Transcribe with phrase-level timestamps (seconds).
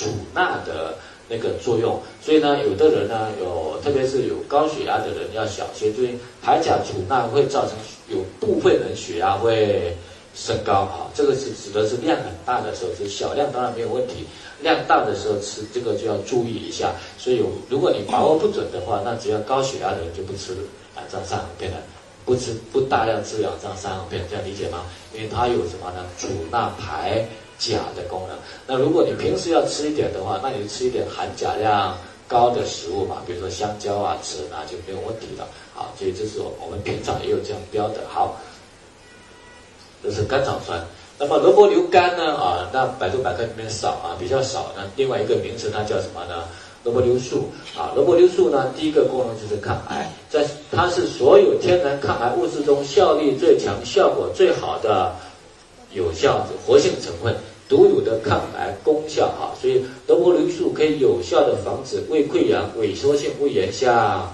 [0.00, 0.94] 储钠的
[1.28, 2.00] 那个作用。
[2.22, 7.76] 所以呢，有的人呢，有特别是有高血压的人要小心，注意排钾储钠会造成
[8.08, 9.94] 有部分人血压会
[10.34, 11.10] 升高啊。
[11.14, 14.24] 这个是指的是量很大的时候，是小量当然没有问题，
[14.62, 16.92] 量大的时候吃这个就要注意一下。
[17.18, 20.54] 所以有如果你把握不准的话，那只要高血压的人就不吃
[20.96, 21.76] 啊，这样上变了。
[22.26, 24.84] 不吃不大量吃两张三合片，这样理解吗？
[25.12, 26.04] 因为它有什么呢？
[26.18, 27.26] 储钠排
[27.60, 28.36] 钾的功能。
[28.66, 35.46] 那如果你平时要吃一点的话，那你就吃一点含钾量高的食物嘛，比如说香蕉啊，吃那就没有问题了。
[35.72, 38.00] 好，所以这是我们平常也有这样标的。
[38.08, 38.40] 好，
[40.02, 40.84] 这是甘草酸。
[41.18, 42.34] 那么萝卜硫苷呢？
[42.34, 44.72] 啊，那百度百科里面少啊，比较少。
[44.74, 46.44] 那另外一个名词它叫什么呢？
[46.82, 55.14] 萝卜硫素啊，萝卜硫素呢，第一个功能就是抗癌，在它是所有天然抗癌物质中效力最强、效果最好的
[55.92, 57.36] 有效活性成分，
[57.70, 64.28] 独有的抗癌功效啊，所以萝卜硫素可以有效的防止胃溃疡、萎缩性胃炎向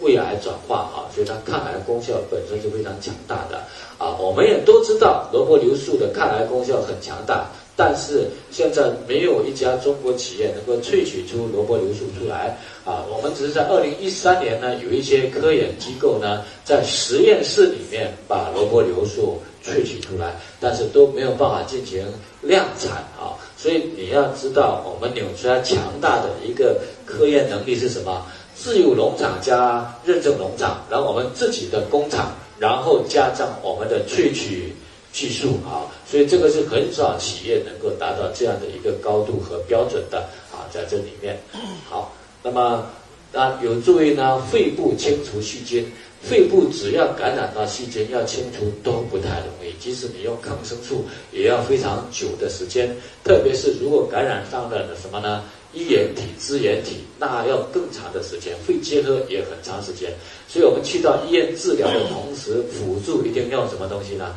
[0.00, 3.58] 胃癌转化啊，所以它抗癌功效本身就非常强大的
[3.98, 7.46] 啊，我们也都知道萝卜硫素的抗癌功效很强大。
[7.74, 12.54] 但是现在没有一家中国企业能够萃取出萝卜硫素出来
[12.84, 13.02] 啊！
[13.10, 22.04] 我们只是在二零一三年呢，有一些科研机构呢，在实验室里面把萝卜硫素萃取出来，但是都没有办法进行
[22.42, 23.38] 量产啊！
[23.56, 28.26] 所以你要知道，我们纽崔莱强大的一个科研能力是什么？
[28.54, 34.74] 自有农场加认证农场，然后我们自己的工厂，然后加上我们的萃取。
[35.12, 41.38] 技术啊，所以这个是很少企业能够达到这样的一个高度和标准的啊，在这里面。
[41.86, 42.86] 好，那么
[43.30, 45.92] 那，有助于呢肺部清除细菌。
[46.22, 52.94] 肺部只要感染到细菌，要清除都不太容易，即使你用抗生素，也要非常久的时间。
[53.24, 55.44] 特别是如果感染上了什么呢？
[55.74, 58.54] 衣原体、支原体，那要更长的时间。
[58.66, 60.12] 肺结核也很长时间。
[60.46, 64.36] 所以我们去到医院治疗的同时，辅助一定用什么东西呢？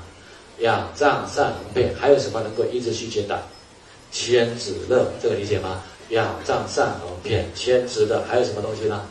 [0.60, 3.44] 仰脏散红片，还有什么能够抑制细菌的？
[4.12, 5.84] 千子乐，这个理解吗？
[6.10, 9.06] 仰脏散红片，千子乐还有什么东西呢？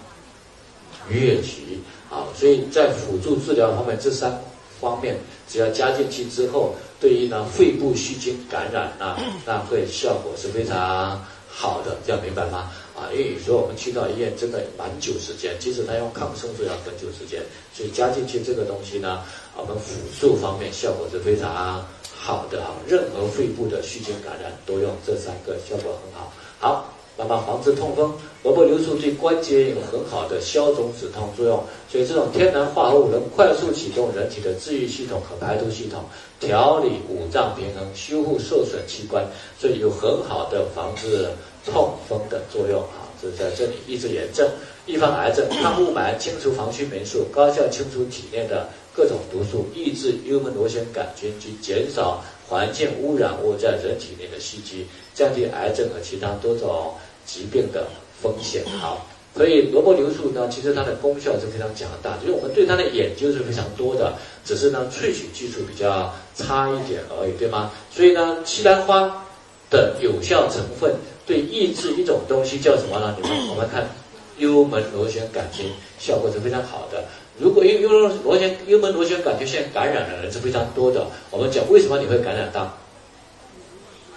[1.10, 4.40] 疟疾，啊，所以在辅助治疗方面，这三
[4.80, 5.16] 方面
[5.48, 12.70] 只要加进去之后，对于呢肺部细菌感染啊， 那会效果是非常好的，这样明白吗？
[12.94, 17.42] 啊，因为有时候我们去到医院真的蛮久时间，即使他用抗生素要很久时间，
[17.74, 19.20] 所以加进去这个东西呢，
[19.56, 21.84] 我们辅助方面效果是非常
[22.16, 22.70] 好的啊。
[22.86, 26.32] 任何肺部的细菌感染都用这三个，效果很好。
[26.60, 26.93] 好，
[27.26, 28.12] 那么防治痛风，
[28.42, 36.04] 萝卜硫素对关节有很好的消肿止痛作用，所以这种天然化合物能快速启动人体的治愈系统和排毒系统，
[36.38, 39.24] 调理五脏平衡，修复受损器官，
[39.58, 41.28] 所以有很好的防治。
[41.66, 44.46] 痛风的作用啊，是在这里抑制炎症、
[44.84, 56.92] 预防癌症、抗雾霾、清除防区霉素、高效清除体内的各种毒素、抑制幽门螺旋杆菌及减少环境污染物在人体内的吸积，降低癌症和其他多种
[57.26, 57.86] 疾病的
[58.20, 58.62] 风险。
[58.80, 64.14] 好，所以萝卜牛素呢，其实它的功效是非常强大，就是我们对它的研究是非常多的，
[64.44, 67.70] 只是呢萃取技术比较差一点而已，对吗？
[67.90, 69.24] 所以呢，西兰花
[69.70, 70.94] 的有效成分。
[71.26, 73.16] 对抑制一种东西叫什么呢？
[73.16, 73.88] 你们我们看
[74.36, 75.64] 幽门螺旋杆菌
[75.98, 77.02] 效果是非常好的。
[77.38, 82.76] 如果幽幽门螺旋幽门螺旋杆菌现在感染的人是非常多的，我们讲为什么你会感染到？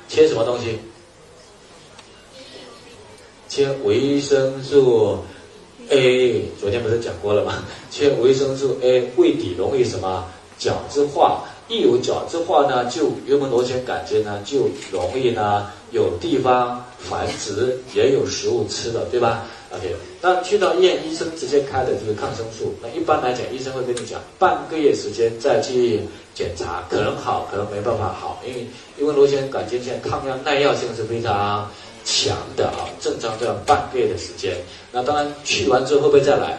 [0.10, 0.80] 切什么东西？
[3.48, 5.18] 切维生素
[5.90, 7.64] A，昨天不是讲过了吗？
[7.90, 10.26] 切维生素 A，胃底容易什么
[10.58, 11.44] 角质化？
[11.70, 22.74] 一有角质化呢，就幽门螺旋杆菌呢就容易呢有地方繁殖，也有食物吃的，对吧？OK，那去到医院，医生直接开的就是抗生素。
[22.82, 26.00] 那一般来讲，医生会跟你讲，半个月时间再去
[26.34, 28.66] 检查，可能好，可能没办法好，因为
[28.98, 31.70] 幽门螺旋杆菌现在抗药耐药性是非常
[32.08, 34.56] 强的啊，正常都要半个月的时间。
[34.94, 36.58] 那当然去完之后会不会再来？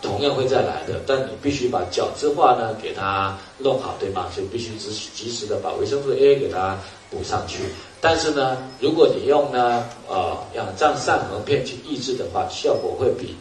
[0.00, 4.28] 同样会再来的，但你必须把角质化呢给它弄好，对吗？
[4.34, 6.78] 所以必须及及时的把维生素 A 给它
[7.10, 7.58] 补上去。
[8.00, 13.36] 但是呢，如果你用呢呃仰仗散合片去抑制的话，效果会比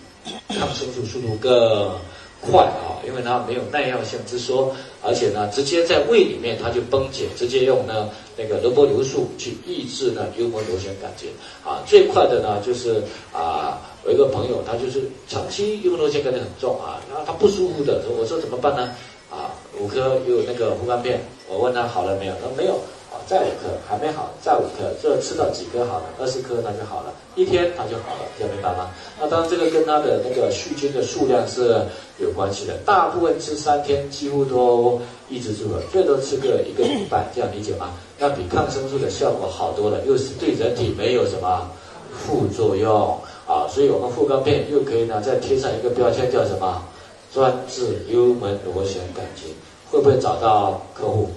[0.50, 1.96] 抗生素速度更
[2.42, 11.30] 快啊，因为它没有耐药性之说，而且呢直接在胃里面它就崩解，直接用呢那个萝卜硫素去抑制呢幽门螺旋杆菌
[11.64, 13.04] 啊，最快的呢就是
[13.34, 13.82] 啊。
[14.02, 18.96] 我一个朋友，他就是长期幽门螺旋杆菌很重啊，然后他不舒服的，我说怎么办呢？
[19.30, 21.20] 啊，五颗有那个护肝片，
[21.50, 22.34] 我问他好了没有？
[22.36, 22.80] 他说没有，
[23.30, 26.06] 再五颗，还没好，再五颗，这吃到几颗好了？
[26.20, 28.90] 二十颗那就好了，一天它就好了，听明白吗？
[29.20, 31.86] 那当然这个跟它的那个细菌的数量是
[32.18, 35.00] 有关系的，大部分吃三天几乎都
[35.30, 37.92] 抑制住了，最多吃个一个礼拜，这样理解吗？
[38.18, 41.70] 那比抗生素的效果好多了，又是对人体没有什么
[42.12, 43.16] 副作用
[43.46, 46.84] 啊，所以我们护肝片又可以呢再贴上一个标签叫什么？
[47.32, 49.54] 专治幽门螺旋杆菌，
[49.92, 51.30] 会不会找到客户？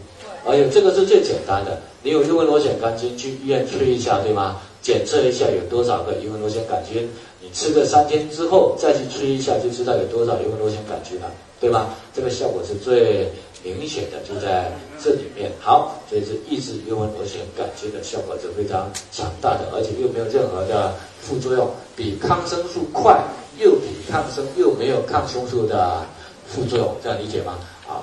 [0.44, 4.61] 而且这个是最简单的，你有幽门螺旋杆菌去医院吹一下，对吗？
[4.83, 7.09] 检测一下有多少个幽门螺旋杆菌，
[7.41, 11.31] 你吃个三天之后再去吹一下，就知道有多少幽门螺旋杆菌了，
[11.61, 11.94] 对吗？
[12.12, 13.31] 这个效果是最
[13.62, 15.53] 明显的，就在这里面。
[15.61, 23.23] 好，所以是抑制幽门螺旋杆菌的效果是非常强大的，而且又没有任何的副作用，比抗生素快，
[23.61, 26.05] 又比抗生又没有抗生素的
[26.49, 27.56] 副作用，这样理解吗？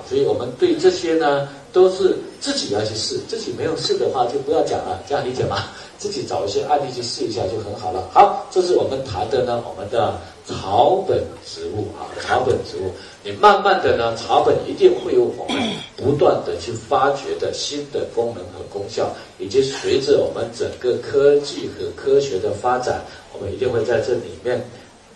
[0.08, 1.48] 所以我们对这些呢。
[1.72, 5.66] 都是自己要去试，自己没有试的话就不要讲了，这样理解吗？
[5.98, 8.08] 自己找一些案例去试一下就很好了。
[8.12, 12.90] 好，这是我们谈的呢，我们的草本植物啊，草本植物，
[13.22, 15.62] 你慢慢的呢，草本一定会有我们
[15.96, 19.08] 不断的去发掘的新的功能和功效，
[19.38, 23.00] 以及随着我们整个科技和科学的发展，
[23.32, 24.60] 我们一定会在这里面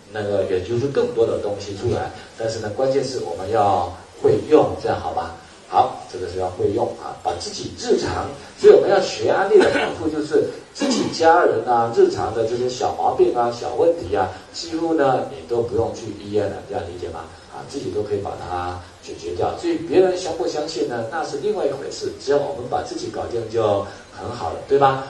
[0.09, 2.09] 那个研究出更多的东西出来。
[2.37, 5.35] 但是呢，关键是我们要会用，这样好吧？
[5.67, 8.27] 好，这个是要会用啊，把自己日常，
[8.57, 17.21] 所以我们要学安利的好处就是自己家人啊，日常的这些小毛病啊、小问题啊，几乎呢你都不用去医院了，这样理解吗？
[17.51, 19.53] 啊，自己都可以把它解决掉。
[19.59, 22.11] 至于别人相不相信呢，那是另外一回事。
[22.23, 25.03] 只要我们把自己搞定就很好了，对吧？